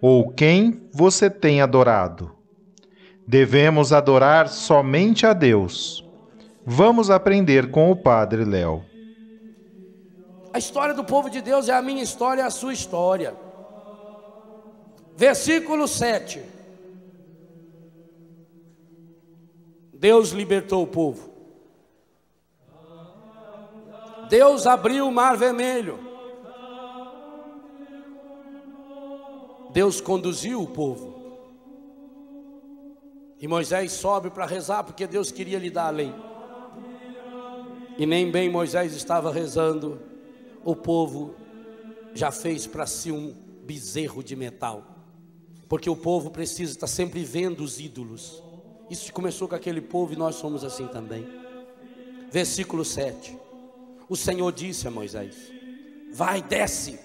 [0.00, 2.34] ou quem você tem adorado?
[3.26, 6.04] Devemos adorar somente a Deus.
[6.64, 8.84] Vamos aprender com o Padre Léo.
[10.52, 13.34] A história do povo de Deus é a minha história, a sua história.
[15.16, 16.42] Versículo 7.
[19.92, 21.30] Deus libertou o povo.
[24.28, 26.09] Deus abriu o mar vermelho.
[29.72, 31.14] Deus conduziu o povo.
[33.40, 36.12] E Moisés sobe para rezar porque Deus queria lhe dar a lei.
[37.96, 40.00] E nem bem Moisés estava rezando,
[40.64, 41.34] o povo
[42.14, 44.84] já fez para si um bezerro de metal.
[45.68, 48.42] Porque o povo precisa estar sempre vendo os ídolos.
[48.90, 51.26] Isso começou com aquele povo e nós somos assim também.
[52.30, 53.38] Versículo 7.
[54.08, 55.36] O Senhor disse a Moisés:
[56.12, 56.98] Vai, desce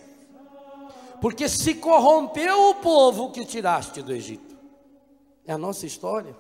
[1.22, 4.56] porque se corrompeu o povo que tiraste do Egito.
[5.46, 6.36] É a nossa história.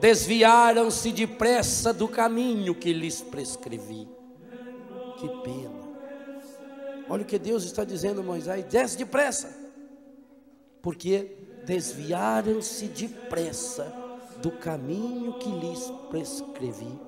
[0.00, 4.08] Desviaram-se depressa do caminho que lhes prescrevi.
[5.18, 5.86] Que pena.
[7.08, 9.56] Olha o que Deus está dizendo a Moisés: desce depressa,
[10.82, 13.92] porque desviaram-se depressa
[14.42, 17.00] do caminho que lhes prescrevi.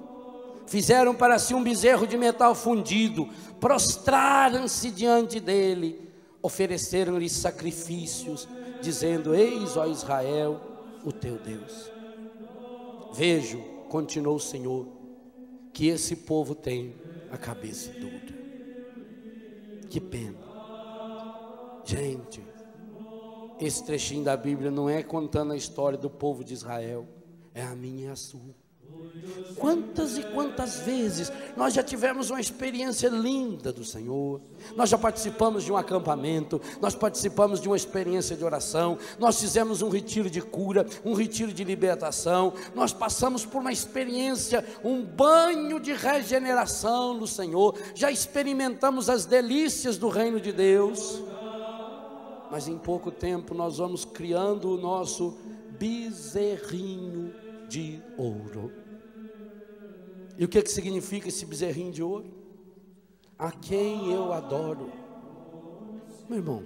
[0.67, 3.29] Fizeram para si um bezerro de metal fundido,
[3.61, 6.08] prostraram-se diante dele
[6.43, 8.49] ofereceram-lhe sacrifícios,
[8.81, 10.61] dizendo: Eis, ó Israel,
[11.05, 11.91] o teu Deus.
[13.13, 14.87] Vejo, continuou o Senhor,
[15.73, 16.95] que esse povo tem
[17.31, 18.39] a cabeça dura.
[19.89, 20.37] Que pena.
[21.85, 22.43] Gente,
[23.59, 27.09] esse trechinho da Bíblia não é contando a história do povo de Israel,
[27.55, 28.55] é a minha e a sua.
[29.57, 34.41] Quantas e quantas vezes nós já tivemos uma experiência linda do Senhor,
[34.77, 39.83] nós já participamos de um acampamento, nós participamos de uma experiência de oração, nós fizemos
[39.83, 45.81] um retiro de cura, um retiro de libertação, nós passamos por uma experiência, um banho
[45.81, 51.21] de regeneração no Senhor, já experimentamos as delícias do reino de Deus,
[52.51, 55.37] mas em pouco tempo nós vamos criando o nosso
[55.79, 57.35] bezerrinho
[57.69, 58.88] de ouro.
[60.39, 62.33] E o que, que significa esse bezerrinho de ouro?
[63.37, 64.93] A quem eu adoro.
[66.29, 66.65] Meu irmão,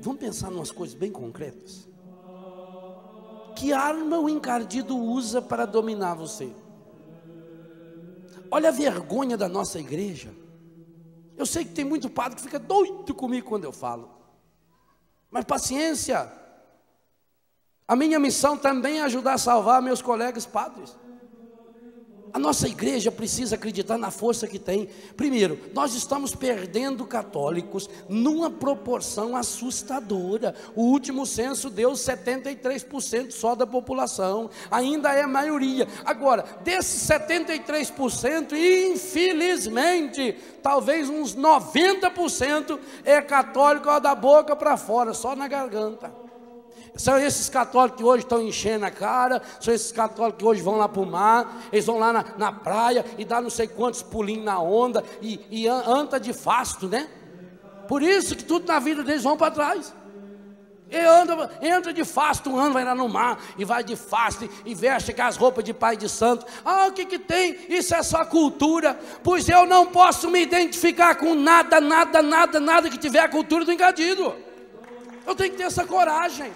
[0.00, 1.88] vamos pensar em umas coisas bem concretas.
[3.54, 6.52] Que arma o encardido usa para dominar você?
[8.50, 10.34] Olha a vergonha da nossa igreja.
[11.36, 14.10] Eu sei que tem muito padre que fica doido comigo quando eu falo.
[15.30, 16.32] Mas paciência.
[17.86, 20.96] A minha missão também é ajudar a salvar meus colegas padres.
[22.36, 24.90] A nossa igreja precisa acreditar na força que tem.
[25.16, 30.54] Primeiro, nós estamos perdendo católicos numa proporção assustadora.
[30.74, 35.88] O último censo deu 73% só da população, ainda é a maioria.
[36.04, 38.52] Agora, desses 73%,
[38.92, 46.25] infelizmente, talvez uns 90% é católico da boca para fora, só na garganta.
[46.96, 50.76] São esses católicos que hoje estão enchendo a cara, são esses católicos que hoje vão
[50.76, 54.02] lá para o mar, eles vão lá na, na praia e dá não sei quantos
[54.02, 57.08] pulinhos na onda e, e anda de fasto, né?
[57.86, 59.94] Por isso que tudo na vida deles vão para trás.
[60.88, 64.48] E anda, entra de fasto um ano, vai lá no mar e vai de fasto
[64.64, 66.46] e veste com as roupas de pai de santo.
[66.64, 67.56] Ah, o que que tem?
[67.68, 68.98] Isso é só cultura.
[69.22, 73.64] Pois eu não posso me identificar com nada, nada, nada, nada que tiver a cultura
[73.64, 74.34] do engadido.
[75.26, 76.52] Eu tenho que ter essa coragem.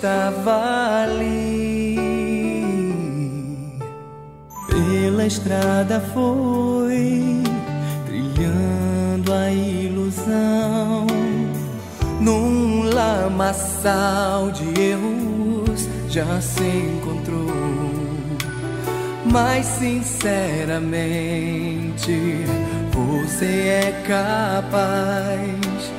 [0.00, 1.94] Estava ali
[4.66, 7.42] pela estrada foi
[8.06, 11.06] trilhando a ilusão
[12.18, 17.50] num lamaçal de erros já se encontrou.
[19.30, 22.46] Mas sinceramente
[22.90, 25.92] você é capaz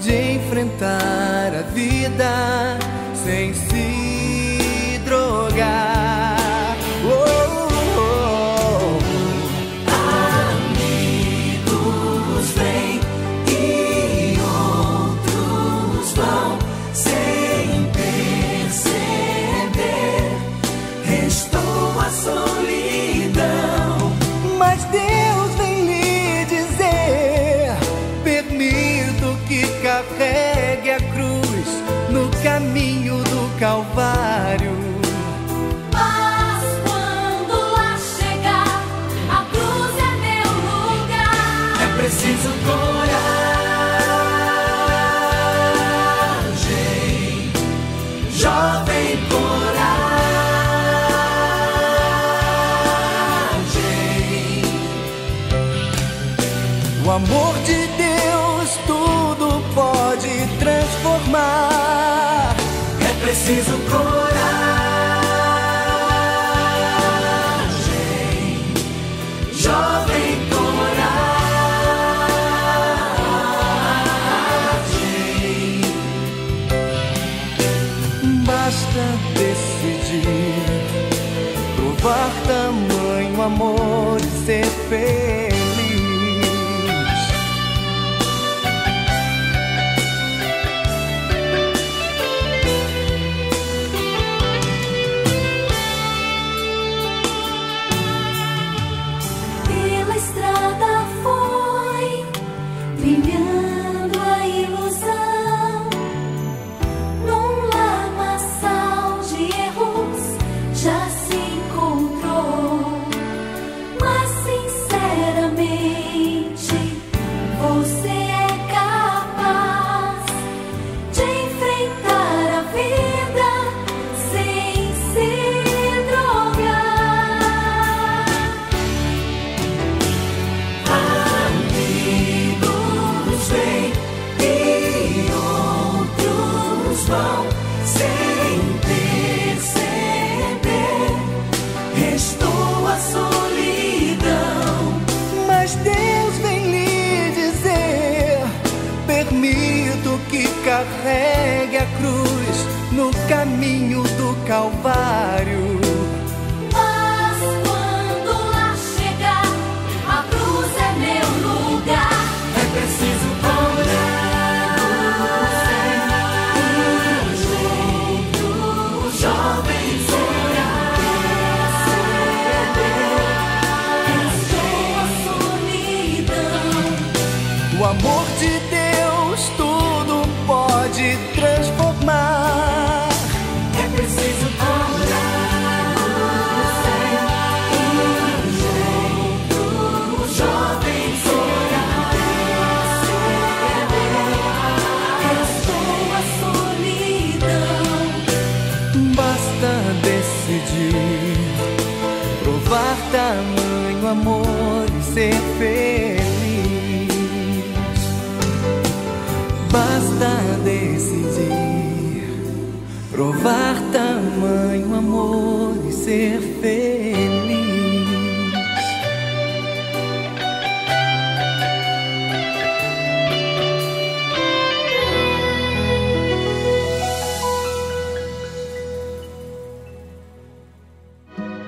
[0.00, 2.93] de enfrentar a vida
[3.24, 5.83] sem se drogar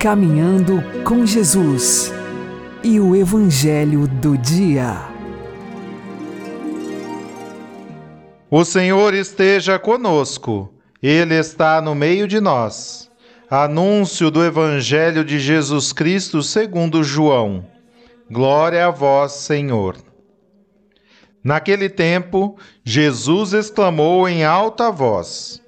[0.06, 2.12] Caminhando com Jesus
[2.84, 5.04] e o Evangelho do Dia.
[8.48, 10.72] O Senhor esteja conosco,
[11.02, 13.10] Ele está no meio de nós.
[13.50, 17.66] Anúncio do Evangelho de Jesus Cristo segundo João.
[18.30, 19.96] Glória a vós, Senhor.
[21.42, 25.60] Naquele tempo, Jesus exclamou em alta voz: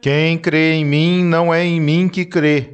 [0.00, 2.73] Quem crê em mim não é em mim que crê,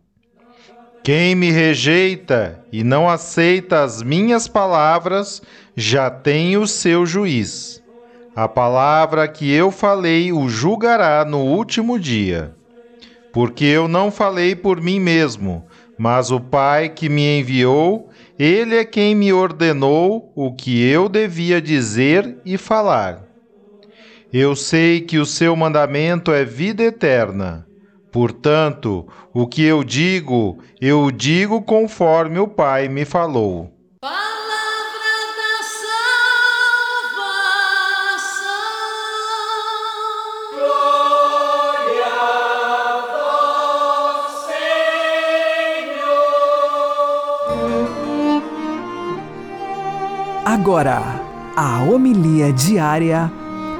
[1.03, 5.41] Quem me rejeita e não aceita as minhas palavras,
[5.75, 7.81] já tem o seu juiz.
[8.35, 12.55] A palavra que eu falei o julgará no último dia.
[13.33, 15.65] Porque eu não falei por mim mesmo,
[15.97, 21.59] mas o Pai que me enviou, ele é quem me ordenou o que eu devia
[21.59, 23.23] dizer e falar.
[24.31, 27.65] Eu sei que o seu mandamento é vida eterna.
[28.11, 33.71] Portanto, o que eu digo, eu digo conforme o Pai me falou.
[34.01, 34.19] Palavra
[35.37, 35.63] da
[37.13, 38.51] salvação.
[50.45, 51.01] Agora,
[51.55, 53.31] a homilia diária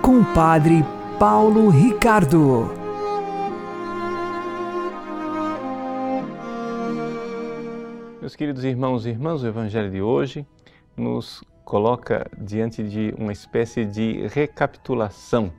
[0.02, 0.86] com o Padre
[1.20, 2.81] Paulo Ricardo.
[8.32, 10.48] Meus queridos irmãos e irmãs, o Evangelho de hoje
[10.96, 15.52] nos coloca diante de uma espécie de recapitulação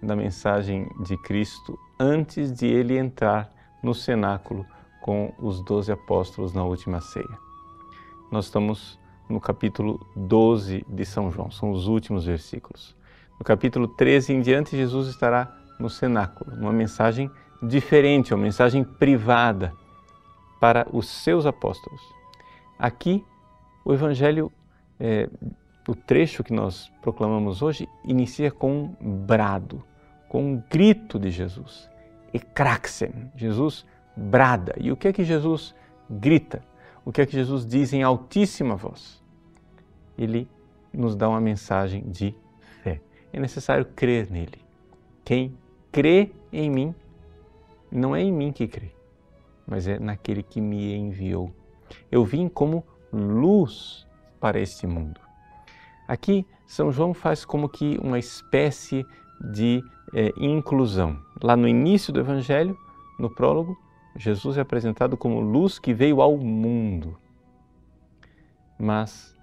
[0.00, 4.64] da mensagem de Cristo antes de ele entrar no cenáculo
[5.02, 7.26] com os doze apóstolos na última ceia.
[8.30, 8.96] Nós estamos
[9.28, 12.94] no capítulo 12 de São João, são os últimos versículos.
[13.40, 17.28] No capítulo 13 em diante, Jesus estará no cenáculo, uma mensagem
[17.60, 19.74] diferente, uma mensagem privada
[20.60, 22.19] para os seus apóstolos.
[22.80, 23.22] Aqui,
[23.84, 24.50] o Evangelho,
[24.98, 25.28] é,
[25.86, 29.84] o trecho que nós proclamamos hoje, inicia com um brado,
[30.30, 31.90] com um grito de Jesus.
[32.32, 33.84] Ecraxen, Jesus
[34.16, 34.74] brada.
[34.80, 35.74] E o que é que Jesus
[36.08, 36.62] grita?
[37.04, 39.22] O que é que Jesus diz em altíssima voz?
[40.16, 40.48] Ele
[40.90, 42.34] nos dá uma mensagem de
[42.82, 42.98] fé.
[43.30, 44.58] É necessário crer nele.
[45.22, 45.54] Quem
[45.92, 46.94] crê em mim,
[47.92, 48.90] não é em mim que crê,
[49.66, 51.52] mas é naquele que me enviou.
[52.10, 54.06] Eu vim como luz
[54.40, 55.20] para este mundo.
[56.06, 59.06] Aqui, São João faz como que uma espécie
[59.52, 59.82] de
[60.14, 61.18] é, inclusão.
[61.42, 62.76] Lá no início do Evangelho,
[63.18, 63.76] no prólogo,
[64.16, 67.16] Jesus é apresentado como luz que veio ao mundo.
[68.78, 69.36] Mas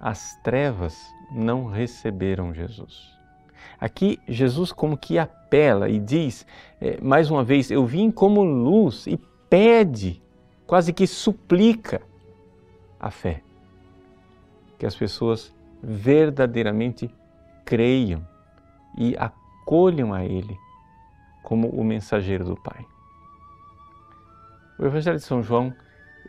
[0.00, 0.98] as trevas
[1.30, 3.14] não receberam Jesus.
[3.80, 6.46] Aqui, Jesus como que apela e diz,
[6.80, 9.18] é, mais uma vez, eu vim como luz e
[9.50, 10.22] pede,
[10.66, 12.02] quase que suplica
[12.98, 13.42] a fé.
[14.78, 17.10] Que as pessoas verdadeiramente
[17.64, 18.26] creiam
[18.98, 20.56] e acolham a Ele
[21.42, 22.84] como o mensageiro do Pai.
[24.78, 25.72] O Evangelho de São João,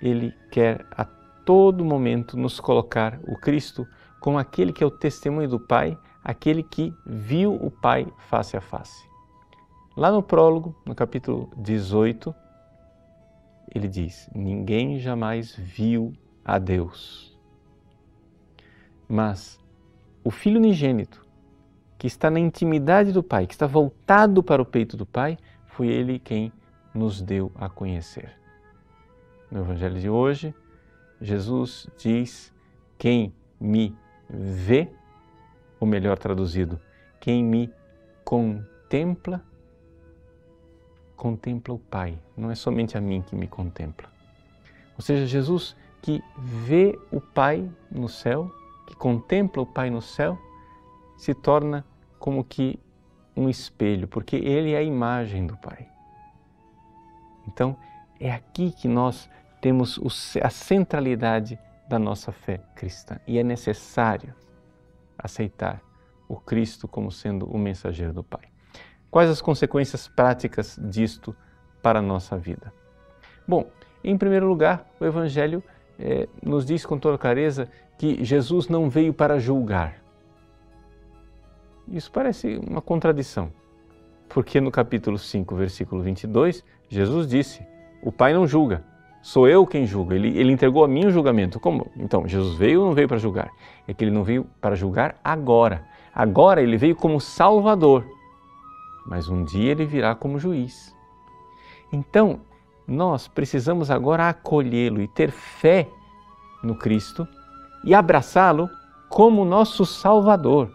[0.02, 1.04] ele quer a
[1.44, 3.86] todo momento nos colocar o Cristo
[4.20, 8.62] como aquele que é o testemunho do Pai, aquele que viu o Pai face a
[8.62, 9.08] face.
[9.96, 12.34] Lá no prólogo, no capítulo 18,
[13.74, 17.38] ele diz: Ninguém jamais viu a Deus.
[19.08, 19.60] Mas
[20.24, 21.26] o Filho unigênito,
[21.98, 25.88] que está na intimidade do Pai, que está voltado para o peito do Pai, foi
[25.88, 26.52] ele quem
[26.94, 28.38] nos deu a conhecer.
[29.50, 30.54] No Evangelho de hoje,
[31.22, 32.54] Jesus diz:
[32.98, 33.96] Quem me
[34.30, 34.90] vê,
[35.80, 36.80] ou melhor traduzido,
[37.20, 37.72] quem me
[38.24, 39.44] contempla,
[41.18, 44.08] contempla o Pai, não é somente a mim que me contempla.
[44.96, 48.50] Ou seja, Jesus que vê o Pai no céu,
[48.86, 50.38] que contempla o Pai no céu,
[51.18, 51.84] se torna
[52.20, 52.80] como que
[53.36, 55.90] um espelho, porque ele é a imagem do Pai.
[57.48, 57.76] Então,
[58.20, 59.30] É aqui que nós
[59.62, 60.00] temos
[60.42, 64.34] a centralidade da nossa fé cristã e é necessário
[65.18, 65.82] aceitar
[66.28, 68.57] o Cristo como sendo o mensageiro do Pai.
[69.18, 71.36] Quais as consequências práticas disto
[71.82, 72.72] para a nossa vida?
[73.48, 73.66] Bom,
[74.04, 75.64] em primeiro lugar, o Evangelho
[75.98, 79.96] eh, nos diz com toda clareza que Jesus não veio para julgar.
[81.88, 83.52] Isso parece uma contradição,
[84.30, 87.66] porque no capítulo 5, versículo 22, Jesus disse:
[88.04, 88.84] O Pai não julga,
[89.24, 90.14] sou eu quem julga.
[90.14, 91.60] Ele, ele entregou a mim o julgamento.
[91.60, 91.90] Como?
[91.98, 93.50] Então, Jesus veio ou não veio para julgar?
[93.88, 95.84] É que ele não veio para julgar agora.
[96.14, 98.06] Agora ele veio como Salvador,
[99.08, 100.94] mas um dia ele virá como juiz.
[101.92, 102.42] Então,
[102.86, 105.90] nós precisamos agora acolhê-lo e ter fé
[106.62, 107.26] no Cristo
[107.84, 108.70] e abraçá-lo
[109.10, 110.70] como nosso Salvador.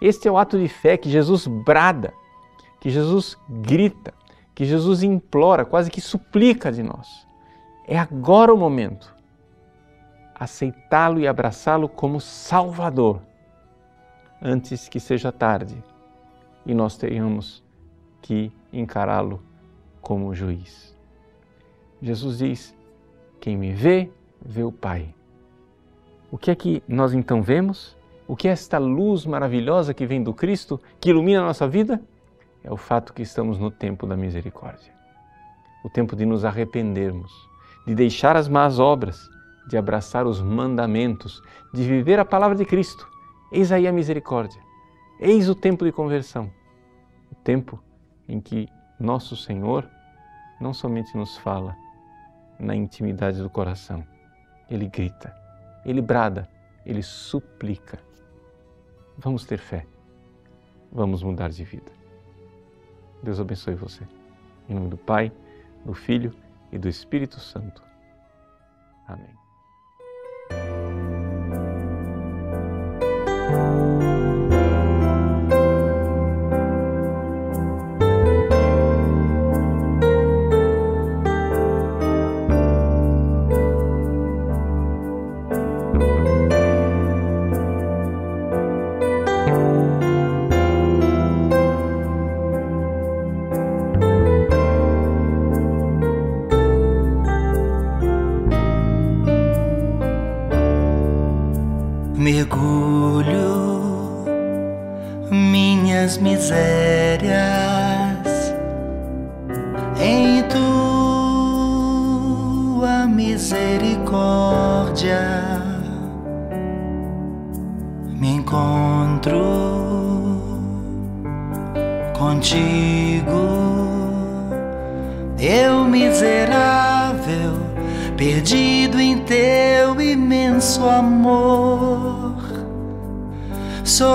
[0.00, 2.12] Este é o ato de fé que Jesus brada,
[2.80, 4.12] que Jesus grita,
[4.54, 7.26] que Jesus implora, quase que suplica de nós.
[7.86, 9.14] É agora o momento.
[10.34, 13.20] Aceitá-lo e abraçá-lo como Salvador,
[14.42, 15.89] antes que seja tarde
[16.64, 17.62] e nós tenhamos
[18.20, 19.42] que encará-lo
[20.00, 20.96] como juiz.
[22.00, 22.76] Jesus diz:
[23.40, 25.14] Quem me vê, vê o Pai.
[26.30, 27.96] O que é que nós então vemos?
[28.26, 32.00] O que é esta luz maravilhosa que vem do Cristo, que ilumina a nossa vida?
[32.62, 34.92] É o fato que estamos no tempo da misericórdia.
[35.84, 37.32] O tempo de nos arrependermos,
[37.86, 39.28] de deixar as más obras,
[39.66, 43.08] de abraçar os mandamentos, de viver a palavra de Cristo.
[43.50, 44.60] Eis aí a misericórdia.
[45.22, 46.50] Eis o tempo de conversão.
[47.30, 47.78] O tempo
[48.26, 49.86] em que nosso Senhor
[50.58, 51.76] não somente nos fala
[52.58, 54.02] na intimidade do coração,
[54.70, 55.34] ele grita,
[55.84, 56.48] ele brada,
[56.86, 57.98] ele suplica.
[59.18, 59.86] Vamos ter fé,
[60.90, 61.92] vamos mudar de vida.
[63.22, 64.06] Deus abençoe você.
[64.70, 65.30] Em nome do Pai,
[65.84, 66.34] do Filho
[66.72, 67.82] e do Espírito Santo.
[69.06, 69.39] Amém.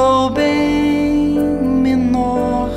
[0.06, 1.40] Sou bem
[1.82, 2.70] menor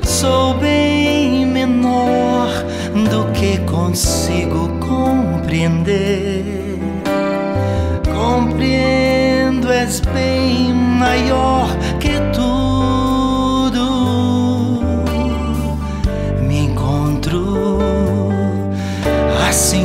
[0.04, 2.50] Sou bem menor
[3.10, 6.44] do que consigo compreender.
[8.14, 13.86] Compreendo, és bem maior que tudo.
[16.42, 17.80] Me encontro
[19.48, 19.85] assim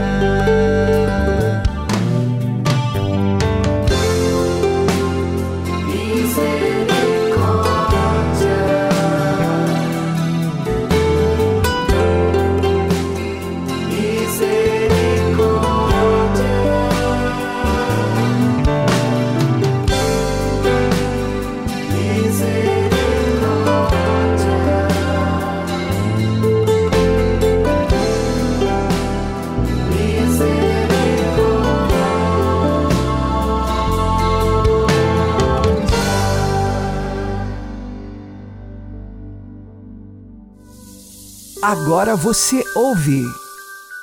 [41.71, 43.23] Agora você ouve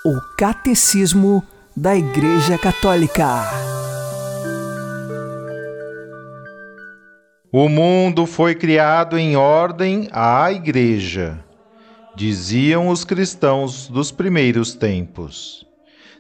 [0.03, 1.45] o Catecismo
[1.77, 3.45] da Igreja Católica.
[7.53, 11.45] O mundo foi criado em ordem à Igreja,
[12.17, 15.67] diziam os cristãos dos primeiros tempos.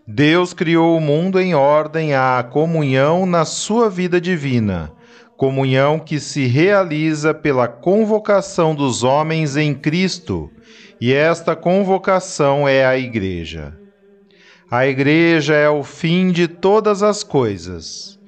[0.06, 4.92] Deus criou o mundo em ordem à comunhão na sua vida divina,
[5.34, 10.50] comunhão que se realiza pela convocação dos homens em Cristo
[11.00, 13.78] e esta convocação é a Igreja.
[14.70, 18.18] A Igreja é o fim de todas as coisas,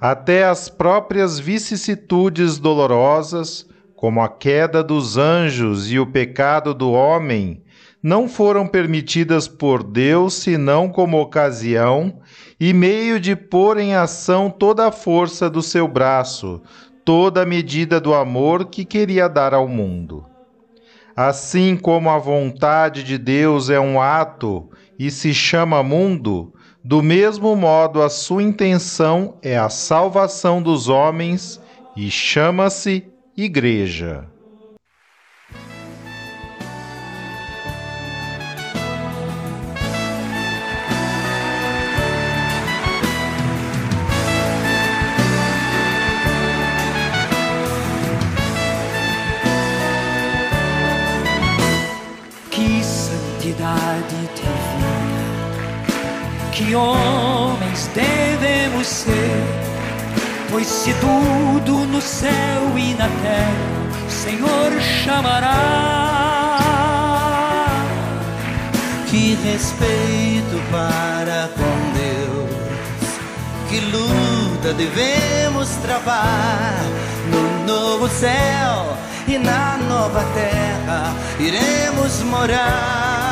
[0.00, 7.62] até as próprias vicissitudes dolorosas, como a queda dos anjos e o pecado do homem,
[8.02, 12.18] não foram permitidas por Deus senão como ocasião
[12.58, 16.62] e meio de pôr em ação toda a força do seu braço,
[17.04, 20.29] toda a medida do amor que queria dar ao mundo.
[21.22, 27.54] Assim como a vontade de Deus é um ato e se chama mundo, do mesmo
[27.54, 31.60] modo a sua intenção é a salvação dos homens
[31.94, 33.06] e chama-se
[33.36, 34.29] Igreja.
[56.60, 59.46] Que homens devemos ser,
[60.50, 65.56] pois se tudo no céu e na terra o Senhor chamará.
[69.08, 72.50] Que respeito para com Deus,
[73.70, 76.84] que luta devemos travar
[77.32, 83.29] no novo céu e na nova terra iremos morar.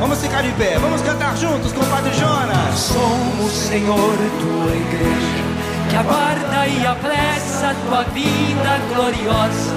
[0.00, 2.78] Vamos ficar de pé, vamos cantar juntos com o Padre Jonas.
[2.78, 5.44] Somos, Senhor, tua igreja,
[5.90, 9.74] que aguarda e apressa tua vinda gloriosa.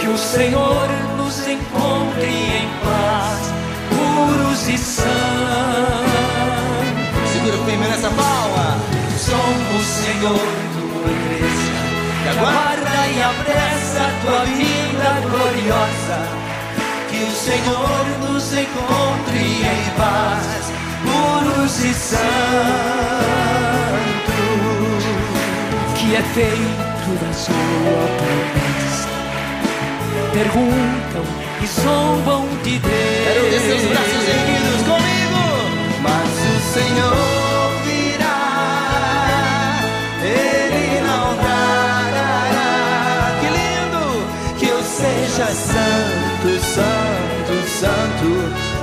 [0.00, 3.52] Que o Senhor nos encontre em paz,
[3.90, 5.06] puros e sãos.
[7.32, 8.78] Segura firme nessa palma.
[9.18, 11.78] Somos, Senhor, tua igreja
[12.22, 16.47] que aguarda e apressa tua vinda gloriosa.
[17.18, 20.70] Que o Senhor nos encontre em paz,
[21.02, 22.22] puros e santos.
[25.96, 29.08] Que é feito da sua promessa.
[30.32, 31.24] Perguntam
[31.60, 32.92] e zombam de Deus.
[33.24, 35.42] Quero ver seus braços erguidos comigo.
[36.00, 39.80] Mas o Senhor virá,
[40.22, 43.34] Ele não tardará.
[43.40, 44.06] Que lindo
[44.56, 46.46] que eu seja santo,
[46.78, 48.30] santo, santo,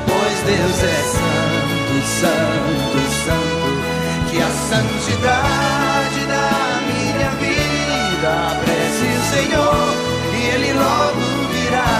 [0.05, 3.69] pois Deus é santo, santo, santo.
[4.29, 6.49] Que a santidade da
[6.89, 9.87] minha vida apresse o Senhor
[10.33, 11.95] e Ele logo virá.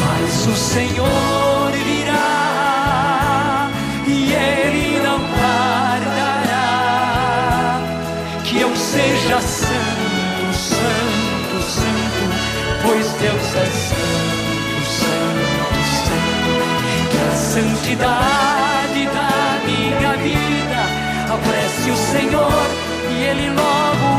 [0.00, 3.68] Mas o Senhor virá
[4.06, 6.66] e Ele não tardará.
[8.44, 9.65] Que eu seja santo,
[13.20, 17.10] Deus é santo, santo, santo.
[17.10, 19.32] Que a santidade da
[19.64, 20.80] minha vida
[21.32, 22.66] apresse o Senhor
[23.10, 24.15] e Ele logo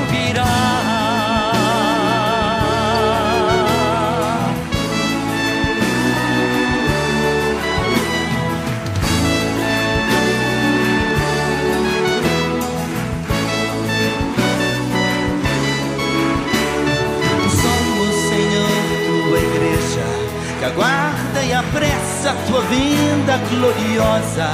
[22.27, 24.49] a tua vinda gloriosa.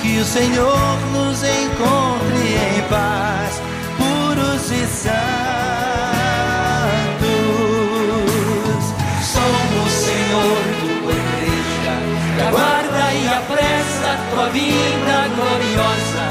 [0.00, 3.60] Que o Senhor nos encontre em paz,
[3.98, 5.08] puros e santos.
[9.22, 11.94] Somos, Senhor, tua igreja,
[12.48, 16.24] aguarda e apressa a tua vinda gloriosa.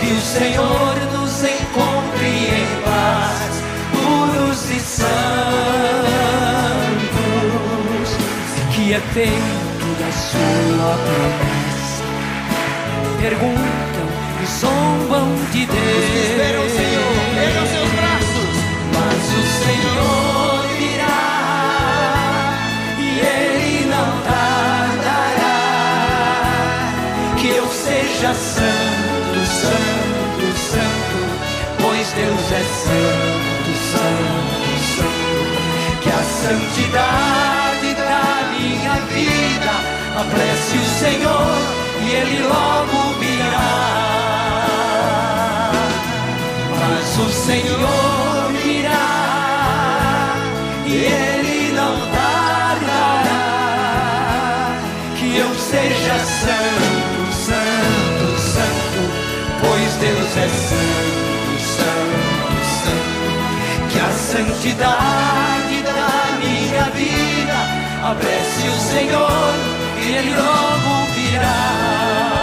[0.00, 5.77] Que o Senhor nos encontre em paz, puros e santos.
[8.90, 12.04] É feito da sua promessa.
[13.20, 14.08] Perguntam
[14.42, 15.78] e zombam de Deus.
[15.78, 18.56] Os que esperam o Senhor, ergam seus braços.
[18.94, 21.20] Mas o Senhor virá
[22.98, 25.58] e Ele não tardará.
[27.36, 31.20] Que eu seja santo, santo, santo,
[31.82, 36.00] pois Deus é santo, santo, santo.
[36.00, 37.47] Que a santidade
[38.98, 39.70] minha vida
[40.18, 41.56] apresse o Senhor
[42.02, 43.78] e Ele logo virá.
[46.78, 50.34] Mas o Senhor virá
[50.86, 53.24] e Ele não tardará.
[55.16, 59.00] Que eu seja santo, santo, santo,
[59.60, 63.88] pois Deus é santo, santo, santo.
[63.90, 67.37] Que a santidade da minha vida
[68.10, 69.54] apresse o Senhor
[70.02, 72.37] e Ele logo virá.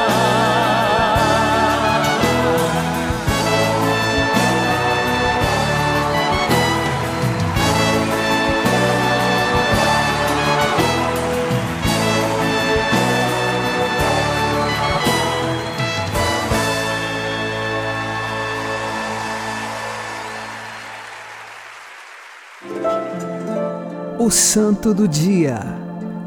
[24.25, 25.59] O Santo do Dia,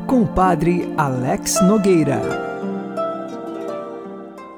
[0.07, 2.21] com o Padre Alex Nogueira.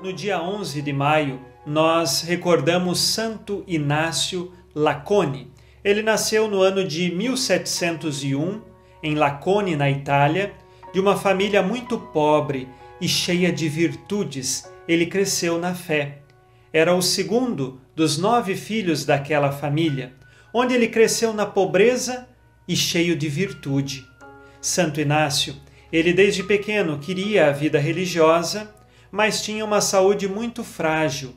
[0.03, 5.51] No dia 11 de maio, nós recordamos Santo Inácio Lacone.
[5.83, 8.61] Ele nasceu no ano de 1701
[9.03, 10.53] em Lacone, na Itália,
[10.93, 12.69] de uma família muito pobre
[13.01, 14.71] e cheia de virtudes.
[14.87, 16.19] Ele cresceu na fé.
[16.71, 20.13] Era o segundo dos nove filhos daquela família,
[20.53, 22.29] onde ele cresceu na pobreza
[22.71, 24.07] e cheio de virtude.
[24.61, 25.57] Santo Inácio,
[25.93, 28.73] ele desde pequeno queria a vida religiosa,
[29.11, 31.35] mas tinha uma saúde muito frágil.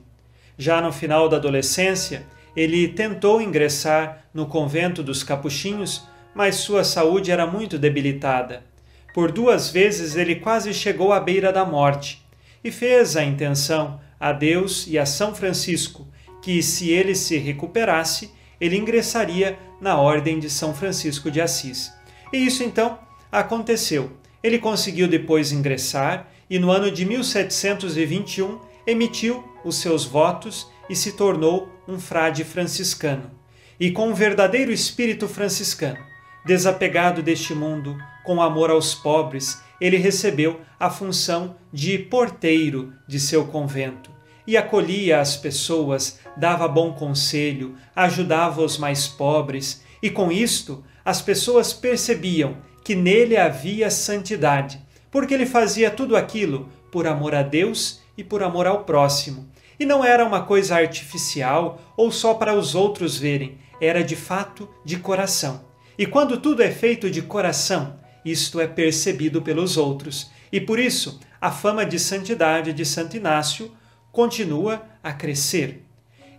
[0.59, 7.31] Já no final da adolescência, ele tentou ingressar no convento dos capuchinhos, mas sua saúde
[7.31, 8.63] era muito debilitada.
[9.11, 12.23] Por duas vezes ele quase chegou à beira da morte
[12.63, 16.07] e fez a intenção a Deus e a São Francisco
[16.43, 18.29] que, se ele se recuperasse,
[18.63, 21.91] ele ingressaria na Ordem de São Francisco de Assis.
[22.31, 22.97] E isso então
[23.29, 24.13] aconteceu.
[24.41, 31.11] Ele conseguiu depois ingressar e no ano de 1721 emitiu os seus votos e se
[31.11, 33.29] tornou um frade franciscano.
[33.77, 35.99] E com um verdadeiro espírito franciscano,
[36.45, 43.45] desapegado deste mundo, com amor aos pobres, ele recebeu a função de porteiro de seu
[43.45, 44.13] convento
[44.45, 51.21] e acolhia as pessoas, dava bom conselho, ajudava os mais pobres, e com isto as
[51.21, 58.01] pessoas percebiam que nele havia santidade, porque ele fazia tudo aquilo por amor a Deus
[58.17, 59.49] e por amor ao próximo.
[59.79, 64.69] E não era uma coisa artificial ou só para os outros verem, era de fato
[64.85, 65.65] de coração.
[65.97, 70.31] E quando tudo é feito de coração, isto é percebido pelos outros.
[70.51, 73.71] E por isso, a fama de santidade de Santo Inácio
[74.11, 75.82] continua a crescer.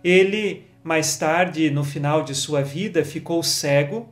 [0.05, 4.07] Ele, mais tarde, no final de sua vida, ficou cego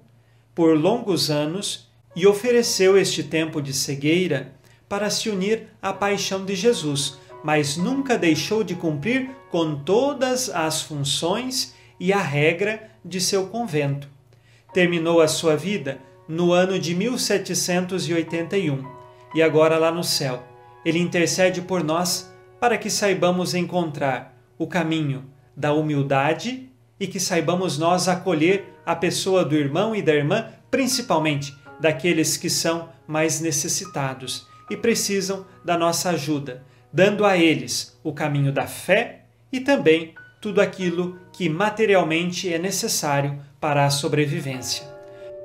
[0.56, 4.56] por longos anos e ofereceu este tempo de cegueira
[4.90, 10.82] para se unir à paixão de Jesus, mas nunca deixou de cumprir com todas as
[10.82, 14.10] funções e a regra de seu convento.
[14.74, 18.84] Terminou a sua vida no ano de 1781
[19.36, 20.42] e agora lá no céu.
[20.84, 27.78] Ele intercede por nós para que saibamos encontrar o caminho da humildade e que saibamos
[27.78, 34.48] nós acolher a pessoa do irmão e da irmã, principalmente daqueles que são mais necessitados
[34.70, 40.62] e precisam da nossa ajuda, dando a eles o caminho da fé e também tudo
[40.62, 44.86] aquilo que materialmente é necessário para a sobrevivência.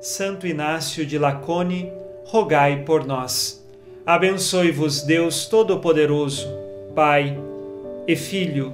[0.01, 1.91] Santo Inácio de Lacone,
[2.25, 3.65] rogai por nós.
[4.05, 6.47] Abençoe-vos Deus Todo-Poderoso.
[6.95, 7.37] Pai,
[8.07, 8.73] e Filho,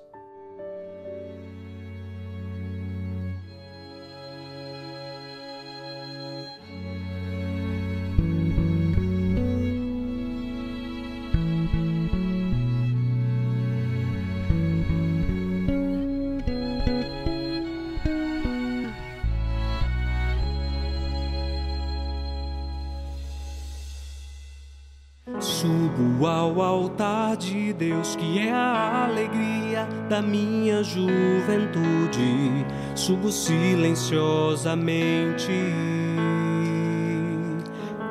[30.11, 32.65] Da minha juventude.
[32.95, 35.49] Subo silenciosamente,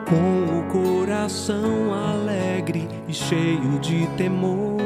[0.08, 4.80] com o coração alegre e cheio de temor,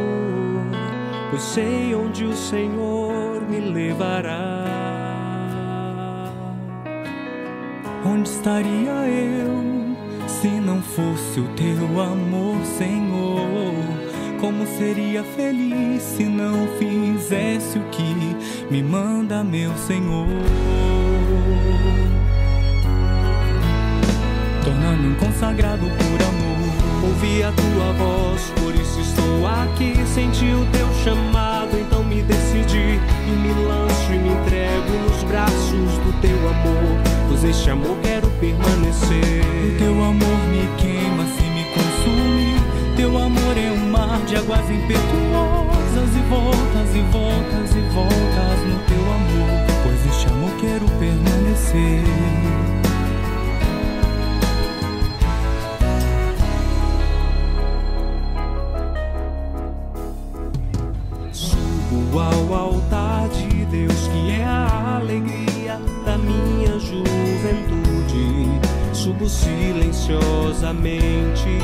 [1.30, 4.64] pois sei onde o Senhor me levará.
[8.04, 9.62] Onde estaria eu?
[10.26, 13.72] Se não fosse o teu amor, Senhor,
[14.40, 17.03] como seria feliz se não que
[18.74, 20.26] me manda, meu Senhor?
[24.64, 27.04] Torna-me um consagrado por amor.
[27.04, 29.94] Ouvi a tua voz, por isso estou aqui.
[30.12, 35.92] Senti o teu chamado, então me decidi e me lanço e me entrego nos braços
[36.04, 39.44] do teu amor pois este amor quero permanecer.
[39.66, 41.53] O teu amor me queima se me consumir.
[43.04, 48.78] Teu amor é um mar de águas impetuosas e voltas e voltas e voltas no
[48.88, 49.50] teu amor,
[49.82, 52.02] pois este amor quero permanecer.
[61.30, 68.48] Subo ao altar de Deus que é a alegria da minha juventude,
[68.94, 71.58] subo silenciosamente,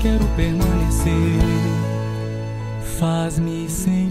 [0.00, 1.12] quero permanecer.
[2.98, 4.03] Faz-me sentir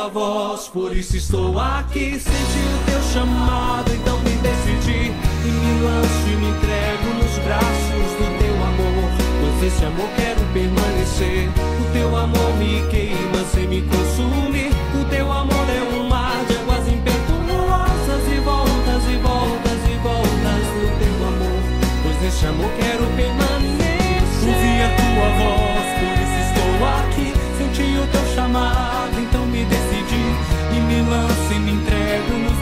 [0.00, 2.18] tua voz, por isso estou aqui.
[2.18, 5.12] Senti o teu chamado, então me decidi.
[5.44, 9.10] E me lanço e me entrego nos braços do teu amor.
[9.40, 11.48] Pois esse amor quero permanecer.
[11.80, 14.70] O teu amor me queima sem me consumir.
[15.00, 15.59] O teu amor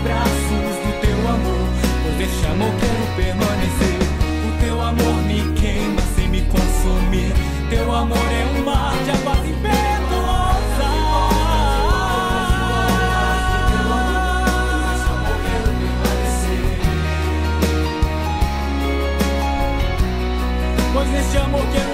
[0.09, 1.68] braços do teu amor.
[2.03, 3.99] Pois este amor quero permanecer.
[4.49, 7.33] O teu amor me queima sem me consumir.
[7.68, 10.88] Teu amor é um mar de águas impetuosas.
[20.94, 21.88] Pois este amor quero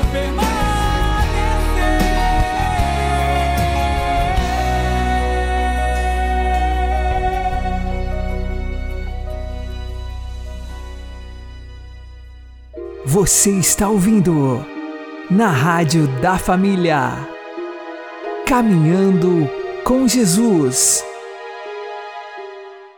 [13.07, 14.65] Você está ouvindo
[15.31, 17.29] na Rádio da Família.
[18.47, 19.47] Caminhando
[19.85, 21.05] com Jesus.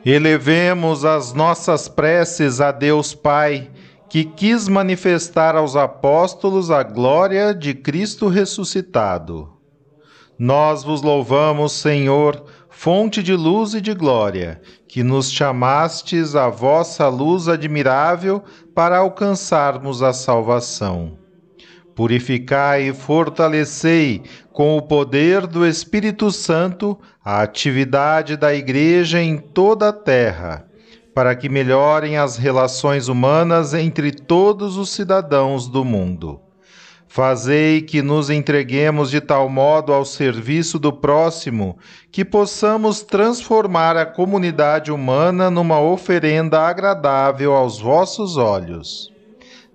[0.05, 3.69] Elevemos as nossas preces a Deus Pai,
[4.09, 9.57] que quis manifestar aos apóstolos a glória de Cristo ressuscitado.
[10.39, 17.09] Nós vos louvamos, Senhor, fonte de luz e de glória, que nos chamastes a vossa
[17.09, 18.45] luz admirável
[18.77, 21.17] para alcançarmos a salvação.
[21.95, 24.23] Purificai e fortalecei
[24.53, 30.67] com o poder do Espírito Santo a atividade da Igreja em toda a terra,
[31.15, 36.39] para que melhorem as relações humanas entre todos os cidadãos do mundo.
[37.17, 41.79] Fazei que nos entreguemos de tal modo ao serviço do próximo
[42.13, 49.11] que possamos transformar a comunidade humana numa oferenda agradável aos vossos olhos.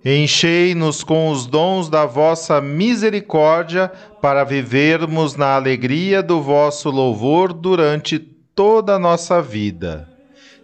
[0.05, 8.19] Enchei-nos com os dons da vossa misericórdia para vivermos na alegria do vosso louvor durante
[8.19, 10.07] toda a nossa vida.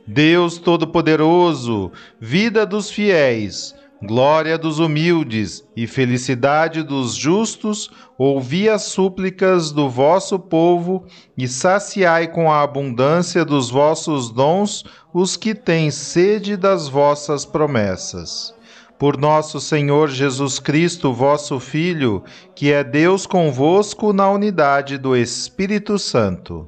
[0.06, 3.74] Deus Todo-Poderoso, vida dos fiéis,
[4.04, 11.06] glória dos humildes e felicidade dos justos, ouvi as súplicas do vosso povo
[11.38, 18.56] e saciai com a abundância dos vossos dons os que têm sede das vossas promessas
[18.98, 22.24] por nosso Senhor Jesus Cristo, vosso Filho,
[22.56, 26.68] que é Deus convosco na unidade do Espírito Santo.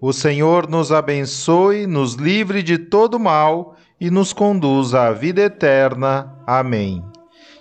[0.00, 6.41] O Senhor nos abençoe, nos livre de todo mal e nos conduza à vida eterna.
[6.58, 7.02] Amém.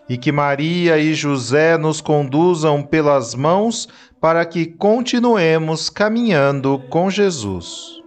[0.10, 3.88] E que Maria e José nos conduzam pelas mãos
[4.20, 8.02] para que continuemos caminhando com Jesus.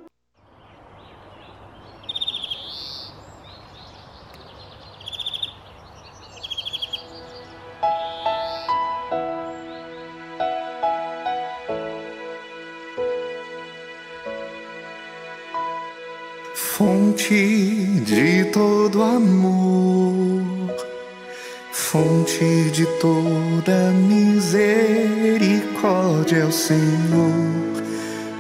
[16.55, 20.43] Fonte de todo amor,
[21.95, 27.31] fonte de toda misericórdia é o Senhor,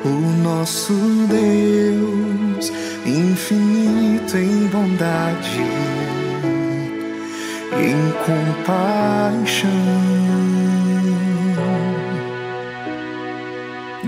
[0.05, 0.09] o
[0.43, 0.93] nosso
[1.29, 2.73] Deus,
[3.07, 5.63] infinito em bondade
[7.79, 9.71] em compaixão.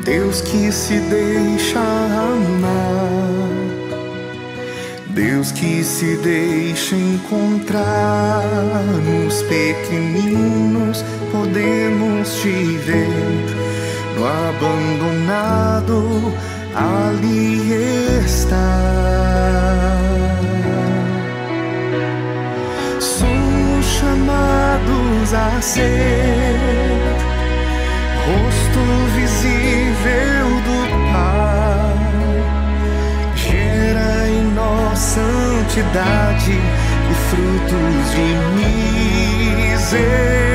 [0.03, 3.36] Deus que se deixa amar
[5.17, 8.45] Deus que se deixa encontrar
[9.03, 11.03] nos pequeninos,
[11.33, 13.09] podemos te ver
[14.15, 16.05] no abandonado,
[16.75, 17.73] ali
[18.27, 18.77] está.
[23.01, 26.61] Somos chamados a ser
[28.27, 29.06] rosto
[35.77, 38.27] santidade e frutos de
[39.69, 40.46] misericórdia.